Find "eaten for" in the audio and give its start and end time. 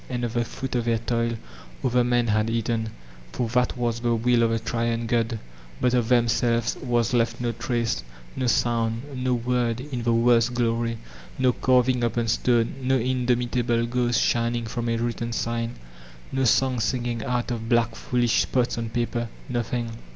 2.49-3.47